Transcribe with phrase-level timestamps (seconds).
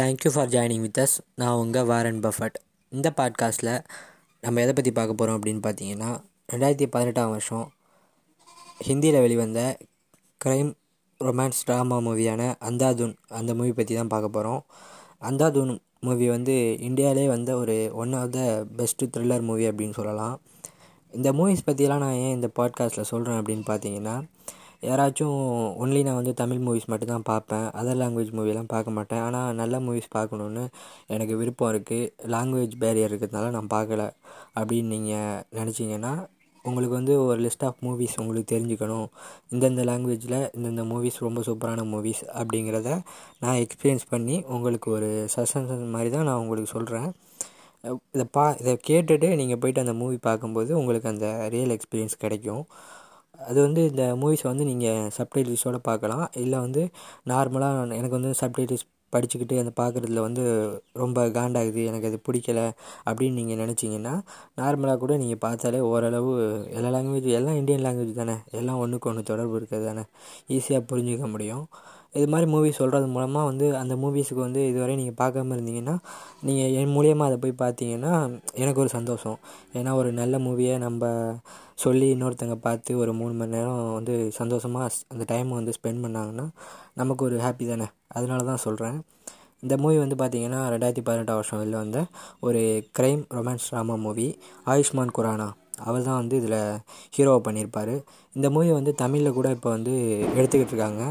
[0.00, 2.54] Thank you for joining with us நான் உங்கள் Warren Buffett
[2.88, 3.84] இந்த பாட்காஸ்ட்டில்
[4.40, 6.20] நம்ம எதை பற்றி பார்க்க போகிறோம் அப்படின்னு பார்த்தீங்கன்னா
[6.52, 7.72] ரெண்டாயிரத்தி பதினெட்டாம் வருஷம்
[8.88, 9.76] ஹிந்தியில் வெளிவந்த
[10.44, 10.72] க்ரைம்
[11.20, 14.64] ரொமான்ஸ் ட்ராமா மூவியான அந்தாதுன் அந்த மூவி பற்றி தான் பார்க்க போகிறோம்
[15.20, 18.38] அந்தாதுன் மூவி வந்து இந்தியாவிலே வந்த ஒரு one of the
[18.76, 20.40] best thriller movie அப்படின்னு சொல்லலாம்.
[21.12, 24.22] இந்த மூவிஸ் பற்றியெல்லாம் நான் ஏன் இந்த பாட்காஸ்ட்டில் சொல்கிறேன் அப்படின்னு பார்த்தீங்கன்னா
[24.88, 25.38] யாராச்சும்
[25.82, 27.66] ஒன்லி நான் வந்து தமிழ் மூவிஸ் மட்டும்தான் பார்ப்பேன்.
[27.80, 29.22] அதர் லாங்குவேஜ் மூவிலாம் பார்க்க மாட்டேன்.
[29.26, 30.64] ஆனால் நல்ல மூவிஸ் பார்க்கணுன்னு
[31.14, 34.04] எனக்கு விருப்பம் இருக்குது லாங்குவேஜ் பேரியர் இருக்கிறதுனால நான் பார்க்கல.
[34.60, 36.12] அப்படின்னு நீங்கள் நினச்சிங்கன்னா
[36.64, 39.06] உங்களுக்கு வந்து ஒரு லிஸ்ட் ஆஃப் மூவிஸ் உங்களுக்கு தெரிஞ்சுக்கணும்.
[39.52, 42.90] இந்தந்த லாங்குவேஜில் இந்தந்த மூவிஸ் ரொம்ப சூப்பரான மூவிஸ் அப்படிங்கிறத
[43.42, 47.08] நான் எக்ஸ்பீரியன்ஸ் பண்ணி உங்களுக்கு ஒரு சஜஷன் மாதிரி தான் நான் உங்களுக்கு சொல்கிறேன்
[48.14, 52.64] இதை பா இதை கேட்டுட்டு நீங்கள் போயிட்டு அந்த மூவி பார்க்கும்போது உங்களுக்கு அந்த ரியல் எக்ஸ்பீரியன்ஸ் கிடைக்கும்.
[53.48, 56.24] அது வந்து இந்த மூவிஸை வந்து நீங்கள் சப்டைட்டில்ஸோடு பார்க்கலாம்.
[56.44, 56.82] இல்லை வந்து
[57.32, 60.42] நார்மலாக எனக்கு வந்து சப்டைட்டில்ஸ் படிச்சுக்கிட்டு அந்த பார்க்குறதுல வந்து
[61.02, 62.60] ரொம்ப காண்டாகுது எனக்கு அது பிடிக்கல
[63.08, 64.12] அப்படின்னு நீங்கள் நினச்சிங்கன்னா
[64.60, 66.32] நார்மலாக கூட நீங்கள் பார்த்தாலே ஓரளவு
[66.76, 68.36] எல்லா லாங்குவேஜ் எல்லாம் இந்தியன் லாங்குவேஜ் தானே.
[68.58, 70.04] எல்லாம் ஒன்றுக்கு ஒன்று தொடர்பு இருக்கிறது தானே.
[70.56, 71.64] ஈஸியாக புரிஞ்சுக்க முடியும்.
[72.18, 75.96] இது மாதிரி மூவி சொல்கிறது மூலமாக வந்து அந்த மூவிஸுக்கு வந்து இதுவரை நீங்கள் பார்க்காம இருந்தீங்கன்னா
[76.46, 78.12] நீங்கள் என் மூலியமாக அதை போய் பார்த்தீங்கன்னா
[78.62, 79.38] எனக்கு ஒரு சந்தோஷம்.
[79.78, 81.12] ஏன்னா ஒரு நல்ல மூவியை நம்ம
[81.82, 86.46] சொல்லி இன்னொருத்தங்க பார்த்து ஒரு மூணு மணி நேரம் வந்து சந்தோஷமாக அந்த டைமை வந்து ஸ்பெண்ட் பண்ணாங்கன்னா
[87.00, 87.86] நமக்கு ஒரு ஹாப்பி தானே?
[88.16, 88.98] அதனால தான் சொல்கிறேன்
[89.64, 91.98] இந்த மூவி வந்து பார்த்திங்கன்னா ரெண்டாயிரத்தி பதினெட்டாம் வருஷம் வெளில வந்த
[92.46, 92.60] ஒரு
[92.98, 94.28] crime romance drama movie
[94.72, 95.48] Ayushmann Khurrana
[95.86, 96.56] அவர் தான் வந்து இதில்
[97.16, 97.92] ஹீரோவை பண்ணியிருப்பார்.
[98.36, 99.92] இந்த மூவி வந்து தமிழில் கூட இப்போ வந்து
[100.38, 101.04] எடுத்துக்கிட்டு இருக்காங்க.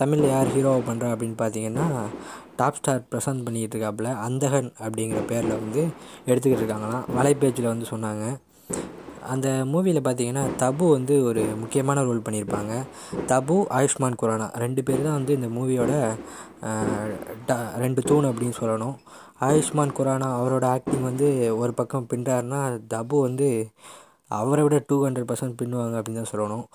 [0.00, 1.86] தமிழில் யார் ஹீரோவை பண்ணுறா அப்படின்னு பார்த்தீங்கன்னா
[2.60, 5.82] டாப் ஸ்டார் பிரசாந்த் பண்ணிக்கிட்டு இருக்காப்புல அந்தகன் அப்படிங்கிற பேரில் வந்து
[6.30, 7.04] எடுத்துக்கிட்டு இருக்காங்களாம்.
[7.18, 8.26] வலைப்பேச்சில் வந்து சொன்னாங்க.
[9.32, 12.72] அந்த மூவியில் பார்த்தீங்கன்னா தபு வந்து ஒரு முக்கியமான ரோல் பண்ணியிருப்பாங்க
[13.30, 15.92] தபு ஆயுஷ்மான் குரானா ரெண்டு பேர் தான் வந்து இந்த மூவியோட
[17.84, 18.96] ரெண்டு தூண் அப்படின்னு சொல்லணும்.
[19.48, 21.28] ஆயுஷ்மான் குரானா அவரோட ஆக்டிங் வந்து
[21.62, 22.60] ஒரு பக்கம் பின்றாருன்னா
[22.94, 23.48] தபு வந்து
[24.40, 26.66] அவரை விட டூ ஹண்ட்ரட் பர்சன்ட் பின்னுவாங்க அப்படின்னு தான் சொல்லணும்.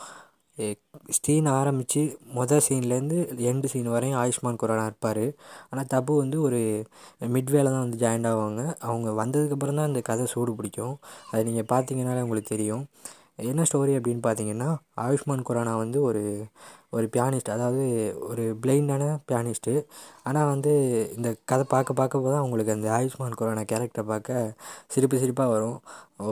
[1.17, 2.01] சீன் ஆரம்பித்து
[2.37, 3.17] மொதல் சீன்லேருந்து
[3.49, 5.25] எண்டு சீன் வரையும் ஆயுஷ்மான் குரானா இருப்பார்.
[5.69, 6.59] ஆனால் தபு வந்து ஒரு
[7.35, 8.63] மிட்வேல தான் வந்து ஜாயின் ஆவாங்க.
[8.87, 10.95] அவங்க வந்ததுக்கப்புறம் தான் அந்த கதை சூடு பிடிக்கும்.
[11.31, 12.83] அது நீங்கள் பார்த்தீங்கனாலே உங்களுக்கு தெரியும்.
[13.49, 14.69] என்ன ஸ்டோரி அப்படின்னு பார்த்தீங்கன்னா
[15.03, 16.21] ஆயுஷ்மான் குரானா வந்து ஒரு
[16.91, 17.83] ஒரு பியானிஸ்ட் அதாவது
[18.29, 19.73] ஒரு பிளைண்டான பியானிஸ்ட்டு
[20.23, 20.71] ஆனால் வந்து
[21.17, 24.37] இந்த கதை பார்க்க பார்க்க தான் அவங்களுக்கு அந்த ஆயுஷ்மான் குரானா கேரக்டரை பார்க்க
[24.87, 25.77] சிரிப்பு சிரிப்பாக வரும்.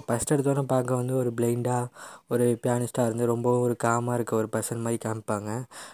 [0.07, 1.91] ஃபஸ்ட் எடுத்தோன்னே பார்க்க வந்து ஒரு பிளைண்டாக
[2.27, 5.49] ஒரு பியானிஸ்ட்டாக இருந்து ரொம்பவும் ஒரு காமாக இருக்க ஒரு பர்சன் மாதிரி காமிப்பாங்க.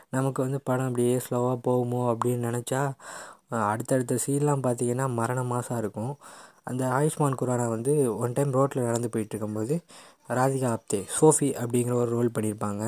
[0.10, 2.84] நமக்கு வந்து படம் அப்படியே ஸ்லோவாக போகுமோ அப்படின்னு நினச்சா
[3.72, 6.14] அடுத்தடுத்த சீன்லாம் பார்த்தீங்கன்னா மரண மாதம் இருக்கும்.
[6.68, 7.94] அந்த ஆயுஷ்மான் குரானா வந்து
[8.24, 9.76] ஒன் டைம் ரோட்டில் நடந்து போயிட்டு இருக்கும்போது
[10.30, 12.84] ராதிகா ஆப்தே சோஃபி அப்படிங்கிற ஒரு ரோல் பண்ணியிருப்பாங்க.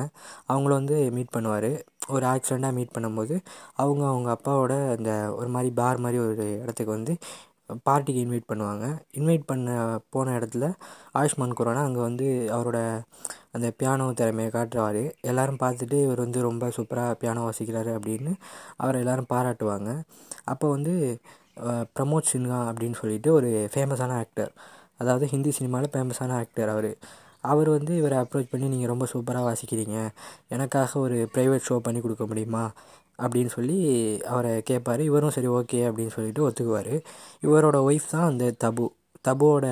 [0.48, 1.70] அவங்கள வந்து மீட் பண்ணுவார்.
[2.14, 3.34] ஒரு ஆக்சிடெண்ட்டாக மீட் பண்ணும்போது
[3.82, 5.10] அவங்க அவங்க அப்பாவோட அந்த
[5.40, 7.14] ஒரு மாதிரி பார் மாதிரி ஒரு இடத்துக்கு வந்து
[7.86, 8.84] பார்ட்டிக்கு இன்வைட் பண்ணுவாங்க.
[9.18, 9.70] இன்வைட் பண்ண
[10.14, 10.66] போன இடத்துல
[11.20, 12.26] ஆயுஷ்மான் குரானா அங்கே வந்து
[12.56, 12.78] அவரோட
[13.56, 15.02] அந்த பியானோ திறமையை காட்டுவார்.
[15.30, 18.32] எல்லோரும் பார்த்துட்டு இவர் வந்து ரொம்ப சூப்பராக பியானோ வாசிக்கிறாரு அப்படின்னு
[18.76, 19.90] அவரை எல்லோரும் பாராட்டுவாங்க.
[20.44, 20.94] அப்போ வந்து
[21.96, 24.50] பிரமோத் சின்ஹா அப்படின்னு சொல்லிட்டு ஒரு ஃபேமஸான ஆக்டர்
[25.00, 26.90] அதாவது ஹிந்தி சினிமாவில் ஃபேமஸான ஆக்டர் அவர்.
[27.40, 29.96] அவர் வந்து இவரை அப்ரோச் பண்ணி நீங்கள் ரொம்ப சூப்பராக வாசிக்கிறீங்க.
[30.48, 32.64] எனக்காக ஒரு ப்ரைவேட் ஷோ பண்ணி கொடுக்க முடியுமா?
[33.18, 33.76] அப்படின்னு சொல்லி
[34.24, 36.94] அவரை கேட்பார் இவரும் சரி ஓகே அப்படின்னு சொல்லிட்டு ஒத்துக்குவார்.
[37.46, 38.86] இவரோட ஒய்ஃப் தான் அந்த தபு.
[39.28, 39.66] தபுவோட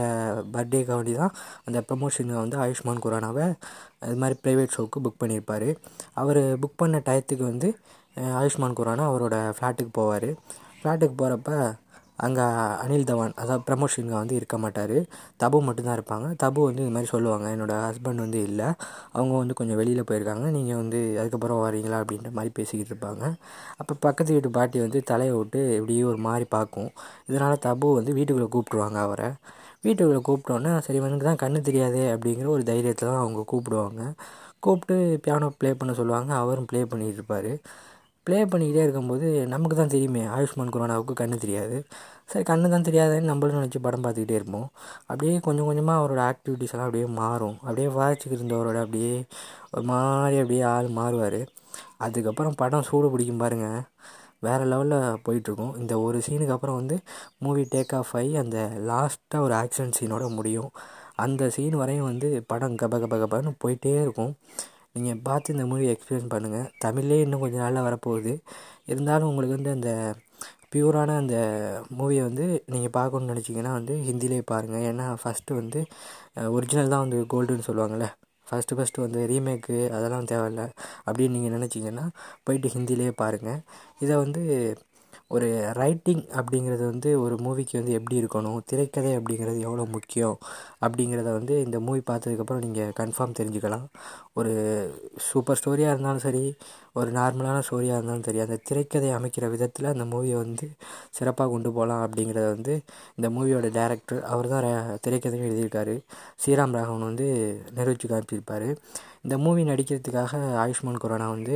[0.55, 1.35] பர்த்டேக்காண்டி தான்
[1.67, 3.45] அந்த ப்ரமோஷனை வந்து ஆயுஷ்மான் குரானாவை
[4.01, 5.69] அது மாதிரி ப்ரைவேட் ஷோவுக்கு புக் பண்ணியிருப்பார்.
[6.15, 7.69] அவர் புக் பண்ண டயத்துக்கு வந்து
[8.41, 10.29] ஆயுஷ்மான் குரானா அவரோட ஃப்ளாட்டுக்கு போவார்.
[10.85, 11.51] ஃப்ளாட்டுக்கு போகிறப்ப
[12.19, 12.43] அங்கே
[12.83, 14.95] அனில் தவான் அதாவது ப்ரமோஷனுங்க வந்து இருக்க மாட்டார்.
[15.43, 16.27] தபு மட்டும்தான் இருப்பாங்க.
[16.43, 17.47] தபு வந்து இது மாதிரி சொல்லுவாங்க.
[17.55, 18.69] என்னோடய ஹஸ்பண்ட் வந்து இல்லை.
[19.13, 20.47] அவங்க வந்து கொஞ்சம் வெளியில் போயிருக்காங்க.
[20.57, 23.25] நீங்கள் வந்து அதுக்கப்புறம் வரீங்களா அப்படின்ற மாதிரி பேசிக்கிட்டு இருப்பாங்க.
[23.81, 26.91] அப்போ பக்கத்து வீட்டு பாட்டி வந்து தலையை விட்டு இப்படியே ஒரு மாதிரி பார்க்கும்.
[27.31, 29.31] இதனால் தபு வந்து வீட்டுக்குள்ளே கூப்பிட்ருவாங்க அவரை.
[29.87, 34.03] வீட்டுக்குள்ளே கூப்பிட்டோன்னே சரி இவனுக்கு தான் கண்ணு தெரியாதே அப்படிங்கிற ஒரு தைரியத்தில் தான் அவங்க கூப்பிடுவாங்க.
[34.67, 36.31] கூப்பிட்டு பியானோ ப்ளே பண்ண சொல்லுவாங்க.
[36.43, 37.51] அவரும் ப்ளே பண்ணிகிட்டு இருப்பார்.
[38.27, 41.77] ப்ளே பண்ணிக்கிட்டே இருக்கும்போது நமக்கு தான் தெரியுமே ஆயுஷ்மான் குரானாவுக்கு கண்ணு தெரியாது.
[42.31, 44.69] சரி கண்ணு தான் தெரியாதுன்னு நம்மளும் நினச்சி படம் பார்த்துக்கிட்டே இருப்போம்.
[45.11, 47.57] அப்படியே கொஞ்சம் கொஞ்சமாக அவரோட ஆக்டிவிட்டிஸ் எல்லாம் அப்படியே மாறும்.
[47.67, 49.15] அப்படியே வாசிச்சுக்கிட்டு இருந்தவரோட அப்படியே
[49.75, 51.41] ஒரு மாதிரி அப்படியே ஆள் மாறுவார்.
[52.07, 53.83] அதுக்கப்புறம் படம் சூடு பிடிக்கும் பாருங்கள்
[54.47, 55.75] வேறு லெவலில் போயிட்டுருக்கும்.
[55.83, 56.97] இந்த ஒரு சீனுக்கு அப்புறம் வந்து
[57.45, 58.59] மூவி டேக் ஆஃப் ஆகி அந்த
[58.91, 60.71] லாஸ்ட்டாக ஒரு ஆக்ஷன் சீனோட முடியும்.
[61.25, 64.33] அந்த சீன் வரையும் வந்து படம் கப கப கபன்னு போயிட்டே இருக்கும்.
[64.95, 68.33] நீங்கள் பார்த்து இந்த மூவி எக்ஸ்பீரியன்ஸ் பண்ணுங்கள் தமிழ்லேயே இன்னும் கொஞ்சம் நாளில் வரப்போகுது.
[68.87, 69.91] இருந்தாலும் உங்களுக்கு வந்து அந்த
[70.73, 71.37] பியூரான அந்த
[71.99, 75.81] மூவியை வந்து நீங்கள் பார்க்கணுன்னு நினச்சிங்கன்னா வந்து ஹிந்திலே பாருங்கள் ஏன்னா ஃபஸ்ட்டு வந்து
[76.51, 78.07] ஒரிஜினல் தான் வந்து கோல்டுன்னு சொல்லுவாங்கள்ல
[78.47, 80.63] ஃபஸ்ட்டு ஃபஸ்ட்டு வந்து ரீமேக்கு அதெல்லாம் தேவையில்ல
[81.07, 82.05] அப்படின்னு நீங்கள் நினச்சிங்கன்னா
[82.45, 83.61] போயிட்டு ஹிந்திலே பாருங்கள்
[84.01, 84.43] இதை வந்து
[85.31, 90.37] ஒரு ரைட்டிங் அப்படிங்கிறது வந்து ஒரு மூவிக்கு வந்து எப்படி இருக்கணும் திரைக்கதை அப்படிங்கிறது எவ்வளோ முக்கியம்
[90.81, 93.87] அப்படிங்கிறத வந்து இந்த மூவி பார்த்ததுக்கப்புறம் நீங்கள் கன்ஃபார்ம் தெரிஞ்சுக்கலாம்.
[94.33, 94.53] ஒரு
[95.29, 96.45] சூப்பர் ஸ்டோரியாக இருந்தாலும் சரி
[97.01, 100.67] ஒரு நார்மலான ஸ்டோரியாக இருந்தாலும் சரி அந்த திரைக்கதை அமைக்கிற விதத்தில் அந்த மூவியை வந்து
[101.17, 102.75] சிறப்பாக கொண்டு போகலாம் அப்படிங்கிறத வந்து
[103.19, 104.69] இந்த மூவியோட டேரக்டர் அவர் தான்
[105.07, 105.97] திரைக்கதையும் எழுதியிருக்காரு.
[106.43, 107.27] ஸ்ரீராம் ராகவன் வந்து
[107.79, 108.69] நிரூபித்து காமிச்சிருப்பார்.
[109.25, 111.55] இந்த மூவி நடிக்கிறதுக்காக ஆயுஷ்மான் குரானா வந்து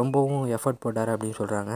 [0.00, 1.72] ரொம்பவும் எஃபர்ட் போட்டார் அப்படின்னு சொல்கிறாங்க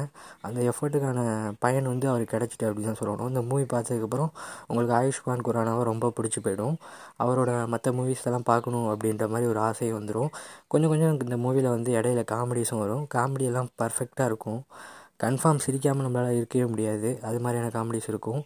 [0.46, 1.22] அந்த எஃபர்ட்டுக்கான
[1.64, 3.30] பயன் வந்து அவருக்கு கிடச்சிட்டு அப்படின்னு தான் சொல்லணும்.
[3.32, 4.30] இந்த மூவி பார்த்ததுக்கப்புறம்
[4.68, 6.76] உங்களுக்கு ஆயுஷ்மான் குரானாவை ரொம்ப பிடிச்சி போயிடும்.
[7.24, 10.30] அவரோட மற்ற மூவிஸ் எல்லாம் பார்க்கணும் அப்படின்ற மாதிரி ஒரு ஆசை வந்துடும்
[10.74, 12.93] கொஞ்சம் கொஞ்சம் இந்த மூவியில் வந்து இடையில காமெடிஸும் வரும்.
[13.14, 14.62] காமெடியெல்லாம் பர்ஃபெக்டாக இருக்கும்.
[15.24, 17.10] கன்ஃபார்ம் சிரிக்காமல் நம்மளால் இருக்கவே முடியாது.
[17.28, 18.42] அது மாதிரியான காமெடிஸ் இருக்கும்.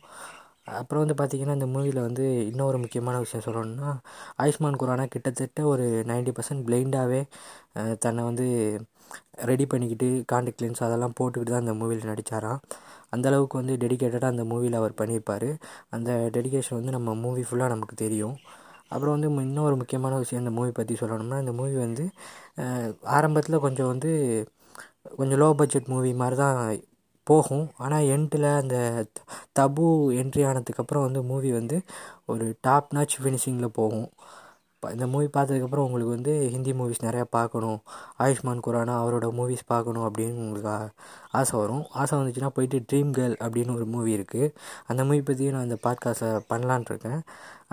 [0.81, 3.91] அப்புறம் வந்து பார்த்திங்கன்னா இந்த மூவியில் வந்து இன்னொரு முக்கியமான விஷயம் சொல்லணும்னா
[4.43, 7.21] ஆயுஷ்மான் குரானா கிட்டத்தட்ட ஒரு நைன்ட்டி பர்சன்ட் பிளைண்டாகவே
[8.05, 8.47] தன்னை வந்து
[9.51, 12.61] ரெடி பண்ணிக்கிட்டு காண்டாக்ட் லென்ஸ் அதெல்லாம் போட்டுக்கிட்டு தான் அந்த மூவியில் நடித்தாராம்
[13.15, 15.49] அந்தளவுக்கு வந்து டெடிக்கேட்டடாக அந்த மூவியில் அவர் பண்ணியிருப்பார்.
[15.97, 18.37] அந்த டெடிக்கேஷன் வந்து நம்ம மூவி ஃபுல்லாக நமக்கு தெரியும்.
[18.93, 22.05] அப்புறம் வந்து இன்னொரு முக்கியமான விஷயம் இந்த மூவி பற்றி சொல்லணும்னா இந்த மூவி வந்து
[23.17, 24.13] ஆரம்பத்தில் கொஞ்சம் வந்து
[25.19, 26.59] கொஞ்சம் லோ பட்ஜெட் மூவி மாதிரி தான்
[27.27, 27.67] போகும்.
[27.85, 28.77] ஆனால் எண்டில் அந்த
[29.59, 29.87] தபு
[30.21, 31.77] என்ட்ரி ஆனதுக்கப்புறம் வந்து மூவி வந்து
[32.33, 34.09] ஒரு டாப் நாச் ஃபினிஷிங்கில் போகும்
[34.83, 37.79] இந்த மூவி பார்த்ததுக்கப்புறம் உங்களுக்கு வந்து ஹிந்தி மூவிஸ் நிறையா பார்க்கணும்.
[38.25, 40.75] ஆயுஷ்மான் குரானா அவரோட மூவிஸ் பார்க்கணும் அப்படின்னு உங்களுக்கு
[41.39, 41.85] ஆசை வரும்.
[42.01, 44.53] ஆசை வந்துச்சுன்னா போயிட்டு ட்ரீம் கேர்ள் அப்படின்னு ஒரு மூவி இருக்குது
[44.91, 47.21] அந்த மூவி பற்றியும் நான் இந்த பாட்காஸ்ட்டில் பண்ணலான் இருக்கேன்.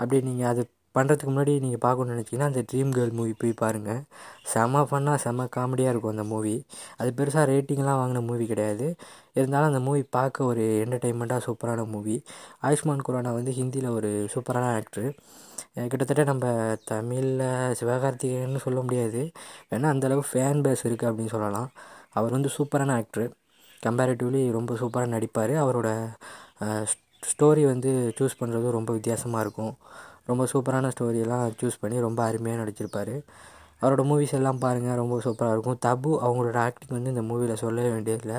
[0.00, 0.64] அப்படி நீங்கள் அது
[0.96, 4.00] பண்ணுறதுக்கு முன்னாடி நீங்கள் பார்க்கணுன்னு நினச்சிங்கன்னா அந்த ட்ரீம் கேர்ள் மூவி போய் பாருங்கள்
[4.52, 6.54] செம ஃபன்னாக செம காமெடியாக இருக்கும் அந்த மூவி
[7.00, 8.86] அது பெருசாக ரேட்டிங்லாம் வாங்கின மூவி கிடையாது.
[9.38, 12.16] இருந்தாலும் அந்த மூவி பார்க்க ஒரு என்டர்டெயின்மெண்ட்டாக சூப்பரான மூவி
[12.68, 15.08] ஆயுஷ்மான் குரானா வந்து ஹிந்தியில் ஒரு சூப்பரான ஆக்டர்
[15.92, 16.46] கிட்டத்தட்ட நம்ம
[16.90, 17.42] தமிழில்
[17.80, 19.22] சிவகார்த்திகேயன்னு சொல்ல முடியாது.
[19.74, 21.68] ஏன்னா அந்தளவுக்கு ஃபேன் பேஸ் இருக்குது அப்படின்னு சொல்லலாம்.
[22.18, 23.28] அவர் வந்து சூப்பரான ஆக்டர்
[23.86, 25.54] கம்பேரிட்டிவ்லி ரொம்ப சூப்பராக நடிப்பார்.
[25.64, 25.88] அவரோட
[27.30, 29.74] ஸ்டோரி வந்து சூஸ் பண்ணுறதும் ரொம்ப வித்தியாசமாக இருக்கும்.
[30.26, 33.14] ரொம்ப சூப்பரான ஸ்டோரியெல்லாம் சூஸ் பண்ணி ரொம்ப அருமையாக நடிச்சிருப்பார்.
[33.80, 35.78] அவரோட மூவிஸ் எல்லாம் பாருங்கள் ரொம்ப சூப்பராக இருக்கும்.
[35.86, 38.38] தபு அவங்களோட ஆக்டிங் வந்து இந்த மூவியில் சொல்லவே வேண்டியதில்லை.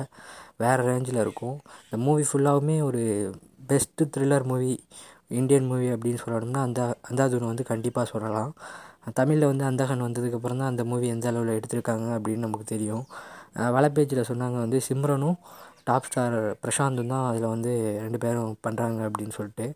[0.62, 1.56] வேறு ரேஞ்சில் இருக்கும்.
[1.84, 3.02] இந்த மூவி ஃபுல்லாகவுமே ஒரு
[3.70, 4.72] best thriller movie
[5.38, 6.80] Indian movie அப்படின்னு சொல்லணும்னா அந்த
[7.10, 8.52] அந்தாதுனை வந்து கண்டிப்பாக சொல்லலாம்.
[9.18, 13.04] தமிழில் வந்து அந்தகன் வந்ததுக்கப்புறம் தான் அந்த மூவி எந்த அளவில் எடுத்திருக்காங்க அப்படின்னு நமக்கு தெரியும்.
[13.76, 15.38] வலைப்பேஜில் சொன்னாங்க வந்து சிம்ரனும்
[15.88, 17.72] டாப் ஸ்டார் பிரசாந்தும் தான் அதில் வந்து
[18.04, 19.66] ரெண்டு பேரும் பண்ணுறாங்க அப்படின்னு சொல்லிட்டு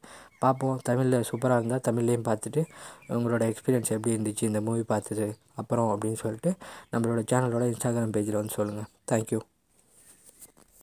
[0.44, 0.78] பார்ப்போம்.
[0.88, 2.62] தமிழில் சூப்பராக இருந்தால் தமிழ்லேயும் பார்த்துட்டு
[3.16, 5.28] உங்களோட எக்ஸ்பீரியன்ஸ் எப்படி இருந்துச்சு இந்த மூவி பார்த்தது
[5.62, 6.52] அப்புறம் அப்படின்னு சொல்லிட்டு
[6.94, 9.40] நம்மளோட சேனலோட இன்ஸ்டாகிராம் பேஜில் வந்து சொல்லுங்கள் தேங்க்யூ